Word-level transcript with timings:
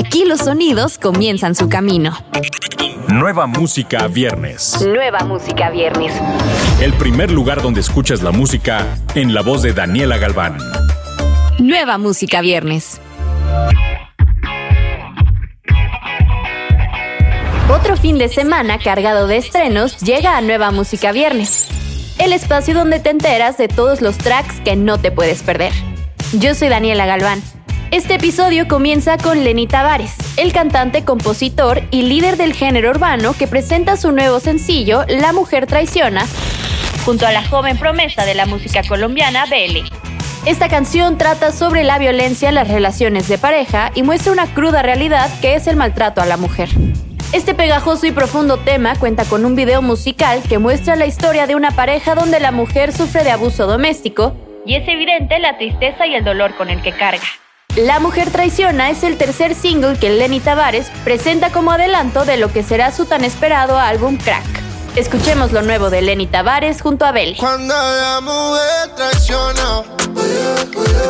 Aquí 0.00 0.24
los 0.24 0.40
sonidos 0.40 0.96
comienzan 0.96 1.54
su 1.54 1.68
camino. 1.68 2.16
Nueva 3.08 3.46
música 3.46 4.08
viernes. 4.08 4.80
Nueva 4.82 5.18
música 5.24 5.68
viernes. 5.68 6.14
El 6.80 6.94
primer 6.94 7.30
lugar 7.30 7.60
donde 7.60 7.82
escuchas 7.82 8.22
la 8.22 8.30
música 8.30 8.96
en 9.14 9.34
la 9.34 9.42
voz 9.42 9.60
de 9.60 9.74
Daniela 9.74 10.16
Galván. 10.16 10.56
Nueva 11.58 11.98
música 11.98 12.40
viernes. 12.40 12.98
Otro 17.68 17.98
fin 17.98 18.16
de 18.16 18.30
semana 18.30 18.78
cargado 18.78 19.26
de 19.26 19.36
estrenos 19.36 19.98
llega 20.00 20.38
a 20.38 20.40
Nueva 20.40 20.70
Música 20.70 21.12
Viernes, 21.12 21.68
el 22.18 22.32
espacio 22.32 22.72
donde 22.72 23.00
te 23.00 23.10
enteras 23.10 23.58
de 23.58 23.68
todos 23.68 24.00
los 24.00 24.16
tracks 24.16 24.60
que 24.62 24.76
no 24.76 24.98
te 24.98 25.12
puedes 25.12 25.42
perder. 25.42 25.74
Yo 26.32 26.54
soy 26.54 26.70
Daniela 26.70 27.04
Galván. 27.04 27.42
Este 27.90 28.14
episodio 28.14 28.68
comienza 28.68 29.18
con 29.18 29.42
Lenny 29.42 29.66
Tavares, 29.66 30.14
el 30.36 30.52
cantante, 30.52 31.04
compositor 31.04 31.82
y 31.90 32.02
líder 32.02 32.36
del 32.36 32.52
género 32.52 32.90
urbano 32.90 33.32
que 33.32 33.48
presenta 33.48 33.96
su 33.96 34.12
nuevo 34.12 34.38
sencillo 34.38 35.04
La 35.08 35.32
Mujer 35.32 35.66
Traiciona, 35.66 36.24
junto 37.04 37.26
a 37.26 37.32
la 37.32 37.44
joven 37.44 37.76
promesa 37.76 38.24
de 38.24 38.36
la 38.36 38.46
música 38.46 38.82
colombiana, 38.88 39.44
Belle. 39.46 39.82
Esta 40.46 40.68
canción 40.68 41.18
trata 41.18 41.50
sobre 41.50 41.82
la 41.82 41.98
violencia 41.98 42.48
en 42.48 42.54
las 42.54 42.68
relaciones 42.68 43.26
de 43.26 43.38
pareja 43.38 43.90
y 43.96 44.04
muestra 44.04 44.30
una 44.30 44.46
cruda 44.54 44.82
realidad 44.82 45.28
que 45.40 45.56
es 45.56 45.66
el 45.66 45.74
maltrato 45.74 46.20
a 46.20 46.26
la 46.26 46.36
mujer. 46.36 46.68
Este 47.32 47.54
pegajoso 47.54 48.06
y 48.06 48.12
profundo 48.12 48.58
tema 48.58 48.94
cuenta 49.00 49.24
con 49.24 49.44
un 49.44 49.56
video 49.56 49.82
musical 49.82 50.44
que 50.48 50.58
muestra 50.58 50.94
la 50.94 51.06
historia 51.06 51.48
de 51.48 51.56
una 51.56 51.72
pareja 51.72 52.14
donde 52.14 52.38
la 52.38 52.52
mujer 52.52 52.92
sufre 52.92 53.24
de 53.24 53.32
abuso 53.32 53.66
doméstico 53.66 54.36
y 54.64 54.76
es 54.76 54.86
evidente 54.86 55.40
la 55.40 55.58
tristeza 55.58 56.06
y 56.06 56.14
el 56.14 56.22
dolor 56.22 56.54
con 56.54 56.70
el 56.70 56.80
que 56.82 56.92
carga. 56.92 57.26
La 57.76 58.00
mujer 58.00 58.30
traiciona 58.30 58.90
es 58.90 59.04
el 59.04 59.16
tercer 59.16 59.54
single 59.54 59.96
que 59.96 60.10
Lenny 60.10 60.40
Tavares 60.40 60.90
presenta 61.04 61.52
como 61.52 61.70
adelanto 61.70 62.24
de 62.24 62.36
lo 62.36 62.52
que 62.52 62.64
será 62.64 62.90
su 62.90 63.06
tan 63.06 63.22
esperado 63.24 63.78
álbum 63.78 64.16
Crack. 64.16 64.44
Escuchemos 64.96 65.52
lo 65.52 65.62
nuevo 65.62 65.88
de 65.88 66.02
Lenny 66.02 66.26
Tavares 66.26 66.82
junto 66.82 67.04
a 67.04 67.12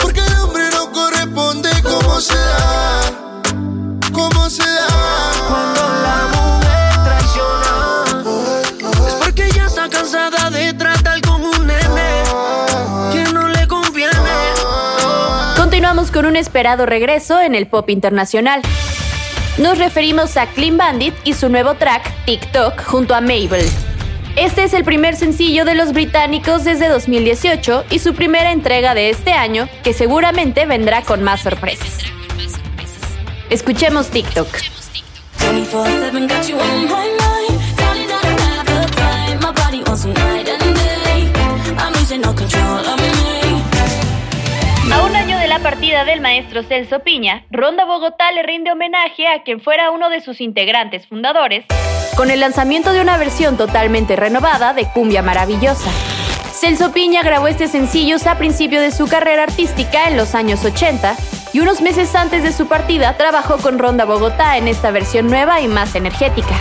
porque 0.00 0.20
con 16.14 16.26
un 16.26 16.36
esperado 16.36 16.86
regreso 16.86 17.40
en 17.40 17.56
el 17.56 17.66
pop 17.66 17.90
internacional. 17.90 18.62
Nos 19.58 19.78
referimos 19.78 20.36
a 20.36 20.46
Clean 20.46 20.76
Bandit 20.76 21.12
y 21.24 21.34
su 21.34 21.48
nuevo 21.48 21.74
track, 21.74 22.08
TikTok, 22.24 22.84
junto 22.84 23.16
a 23.16 23.20
Mabel. 23.20 23.68
Este 24.36 24.62
es 24.62 24.74
el 24.74 24.84
primer 24.84 25.16
sencillo 25.16 25.64
de 25.64 25.74
los 25.74 25.92
británicos 25.92 26.62
desde 26.62 26.88
2018 26.88 27.86
y 27.90 27.98
su 27.98 28.14
primera 28.14 28.52
entrega 28.52 28.94
de 28.94 29.10
este 29.10 29.32
año, 29.32 29.68
que 29.82 29.92
seguramente 29.92 30.66
vendrá 30.66 31.02
con 31.02 31.24
más 31.24 31.42
sorpresas. 31.42 31.98
Escuchemos 33.50 34.08
TikTok. 34.10 34.46
24-7 35.38 36.28
got 36.28 36.48
you 36.48 36.56
on 36.56 36.84
my 36.84 36.86
mind. 36.86 37.23
Del 46.02 46.20
maestro 46.20 46.64
Celso 46.64 46.98
Piña, 47.00 47.44
Ronda 47.52 47.84
Bogotá 47.84 48.32
le 48.32 48.42
rinde 48.42 48.72
homenaje 48.72 49.28
a 49.28 49.44
quien 49.44 49.60
fuera 49.60 49.92
uno 49.92 50.10
de 50.10 50.20
sus 50.20 50.40
integrantes 50.40 51.06
fundadores, 51.06 51.66
con 52.16 52.32
el 52.32 52.40
lanzamiento 52.40 52.92
de 52.92 53.00
una 53.00 53.16
versión 53.16 53.56
totalmente 53.56 54.16
renovada 54.16 54.74
de 54.74 54.86
Cumbia 54.92 55.22
Maravillosa. 55.22 55.90
Celso 56.52 56.92
Piña 56.92 57.22
grabó 57.22 57.46
este 57.46 57.68
sencillo 57.68 58.16
a 58.28 58.34
principio 58.36 58.80
de 58.80 58.90
su 58.90 59.06
carrera 59.06 59.44
artística 59.44 60.08
en 60.08 60.16
los 60.16 60.34
años 60.34 60.64
80 60.64 61.14
y 61.52 61.60
unos 61.60 61.80
meses 61.80 62.12
antes 62.16 62.42
de 62.42 62.52
su 62.52 62.66
partida 62.66 63.16
trabajó 63.16 63.58
con 63.58 63.78
Ronda 63.78 64.04
Bogotá 64.04 64.56
en 64.56 64.66
esta 64.66 64.90
versión 64.90 65.28
nueva 65.28 65.60
y 65.60 65.68
más 65.68 65.94
energética. 65.94 66.56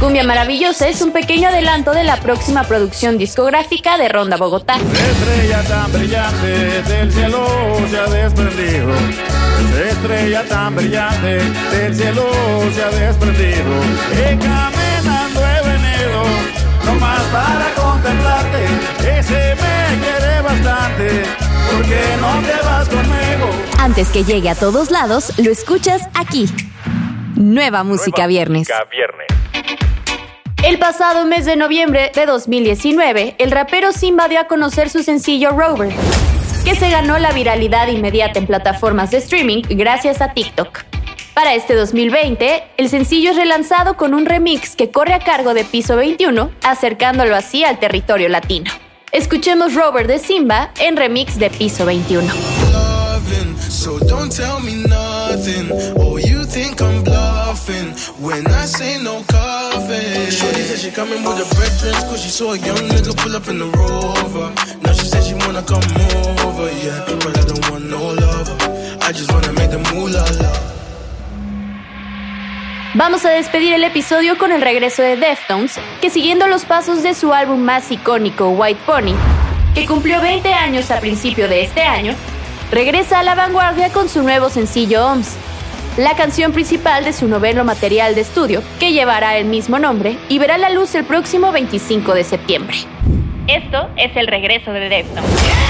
Cumbia 0.00 0.24
Maravillosa 0.24 0.88
es 0.88 1.00
un 1.00 1.10
pequeño 1.10 1.48
adelanto 1.48 1.92
de 1.92 2.04
la 2.04 2.20
próxima 2.20 2.64
producción 2.64 3.16
discográfica 3.16 3.96
de 3.96 4.10
Ronda 4.10 4.36
Bogotá. 4.36 4.76
Estrella 4.76 5.62
tan 5.62 5.90
brillante 5.90 6.82
del 6.82 7.10
cielo 7.10 7.46
se 7.90 7.98
ha 7.98 8.06
desprendido. 8.06 8.92
Estrella 9.88 10.44
tan 10.44 10.76
brillante 10.76 11.38
del 11.70 11.94
cielo 11.94 12.24
se 12.74 12.82
ha 12.82 12.90
desprendido. 12.90 13.70
Y 14.12 14.36
caminando 14.36 15.40
he 15.40 15.66
venido, 15.66 16.22
no 16.84 16.94
más 17.00 17.22
para 17.32 17.74
contemplarte. 17.74 18.64
Ese 19.18 19.54
me 19.54 19.98
quiere 20.04 20.42
bastante, 20.42 21.22
porque 21.72 22.02
no 22.20 22.42
te 22.42 22.66
vas 22.66 22.88
conmigo. 22.90 23.50
Antes 23.78 24.10
que 24.10 24.24
llegue 24.24 24.50
a 24.50 24.54
todos 24.54 24.90
lados, 24.90 25.32
lo 25.38 25.50
escuchas 25.50 26.02
aquí. 26.12 26.46
Nueva 27.34 27.82
Música 27.82 28.22
Nueva 28.22 28.28
Viernes. 28.28 28.68
Música 28.68 28.84
viernes. 28.90 29.35
El 30.66 30.80
pasado 30.80 31.26
mes 31.26 31.44
de 31.44 31.54
noviembre 31.54 32.10
de 32.12 32.26
2019, 32.26 33.36
el 33.38 33.52
rapero 33.52 33.92
Simba 33.92 34.26
dio 34.26 34.40
a 34.40 34.48
conocer 34.48 34.90
su 34.90 35.04
sencillo 35.04 35.50
Rover, 35.50 35.94
que 36.64 36.74
se 36.74 36.90
ganó 36.90 37.20
la 37.20 37.30
viralidad 37.30 37.86
inmediata 37.86 38.40
en 38.40 38.48
plataformas 38.48 39.12
de 39.12 39.18
streaming 39.18 39.62
gracias 39.68 40.20
a 40.20 40.32
TikTok. 40.32 40.82
Para 41.34 41.54
este 41.54 41.76
2020, 41.76 42.64
el 42.78 42.88
sencillo 42.88 43.30
es 43.30 43.36
relanzado 43.36 43.96
con 43.96 44.12
un 44.12 44.26
remix 44.26 44.74
que 44.74 44.90
corre 44.90 45.14
a 45.14 45.20
cargo 45.20 45.54
de 45.54 45.62
Piso 45.62 45.94
21, 45.94 46.50
acercándolo 46.64 47.36
así 47.36 47.62
al 47.62 47.78
territorio 47.78 48.28
latino. 48.28 48.72
Escuchemos 49.12 49.72
Rover 49.72 50.08
de 50.08 50.18
Simba 50.18 50.72
en 50.80 50.96
remix 50.96 51.38
de 51.38 51.48
Piso 51.48 51.86
21. 51.86 52.26
Vamos 72.94 73.24
a 73.24 73.30
despedir 73.30 73.74
el 73.74 73.84
episodio 73.84 74.38
con 74.38 74.50
el 74.50 74.62
regreso 74.62 75.02
de 75.02 75.16
Deftones, 75.16 75.78
que 76.00 76.10
siguiendo 76.10 76.48
los 76.48 76.64
pasos 76.64 77.02
de 77.02 77.14
su 77.14 77.32
álbum 77.32 77.60
más 77.60 77.92
icónico, 77.92 78.48
White 78.48 78.80
Pony, 78.86 79.14
que 79.74 79.86
cumplió 79.86 80.20
20 80.20 80.52
años 80.52 80.90
a 80.90 80.98
principio 80.98 81.46
de 81.46 81.62
este 81.62 81.82
año, 81.82 82.14
regresa 82.72 83.20
a 83.20 83.22
la 83.22 83.34
vanguardia 83.34 83.92
con 83.92 84.08
su 84.08 84.22
nuevo 84.22 84.48
sencillo 84.48 85.06
OMS, 85.06 85.36
la 85.96 86.14
canción 86.14 86.52
principal 86.52 87.04
de 87.04 87.12
su 87.12 87.26
noveno 87.26 87.64
material 87.64 88.14
de 88.14 88.20
estudio, 88.20 88.62
que 88.78 88.92
llevará 88.92 89.36
el 89.38 89.46
mismo 89.46 89.78
nombre 89.78 90.16
y 90.28 90.38
verá 90.38 90.58
la 90.58 90.70
luz 90.70 90.94
el 90.94 91.04
próximo 91.04 91.52
25 91.52 92.14
de 92.14 92.24
septiembre. 92.24 92.76
Esto 93.48 93.88
es 93.96 94.14
el 94.16 94.26
regreso 94.26 94.72
de 94.72 94.88
Deftones. 94.88 95.65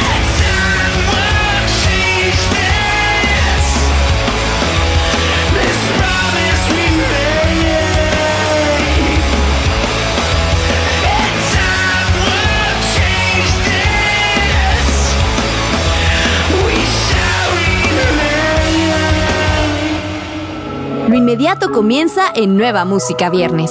Inmediato 21.37 21.71
comienza 21.71 22.33
en 22.35 22.57
Nueva 22.57 22.87
Música 22.87 23.29
Viernes. 23.29 23.71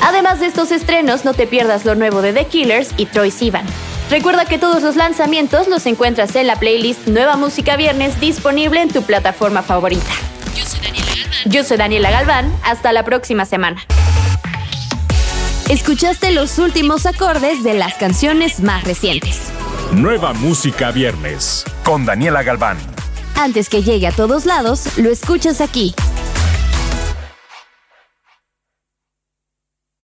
Además 0.00 0.38
de 0.38 0.46
estos 0.46 0.70
estrenos, 0.70 1.24
no 1.24 1.34
te 1.34 1.48
pierdas 1.48 1.84
lo 1.84 1.96
nuevo 1.96 2.22
de 2.22 2.32
The 2.32 2.46
Killers 2.46 2.94
y 2.96 3.06
Troy 3.06 3.32
Sivan. 3.32 3.66
Recuerda 4.08 4.44
que 4.44 4.58
todos 4.58 4.84
los 4.84 4.94
lanzamientos 4.94 5.66
los 5.66 5.84
encuentras 5.86 6.36
en 6.36 6.46
la 6.46 6.54
playlist 6.60 7.08
Nueva 7.08 7.36
Música 7.36 7.76
Viernes 7.76 8.20
disponible 8.20 8.80
en 8.82 8.88
tu 8.88 9.02
plataforma 9.02 9.62
favorita. 9.62 10.12
Yo 11.46 11.64
soy 11.64 11.76
Daniela 11.76 12.12
Galván. 12.12 12.52
Hasta 12.62 12.92
la 12.92 13.04
próxima 13.04 13.46
semana. 13.46 13.82
Escuchaste 15.68 16.30
los 16.30 16.60
últimos 16.60 17.04
acordes 17.04 17.64
de 17.64 17.74
las 17.74 17.94
canciones 17.94 18.60
más 18.60 18.84
recientes. 18.84 19.50
Nueva 19.90 20.34
música 20.34 20.92
viernes 20.92 21.64
con 21.82 22.06
Daniela 22.06 22.44
Galván. 22.44 22.95
Antes 23.36 23.68
que 23.68 23.82
llegue 23.82 24.06
a 24.06 24.12
todos 24.12 24.46
lados, 24.46 24.96
lo 24.96 25.10
escuchas 25.10 25.60
aquí. 25.60 25.94